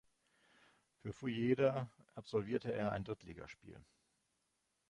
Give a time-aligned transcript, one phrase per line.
[0.97, 3.79] Für Fujieda absolvierte er ein Drittligaspiel.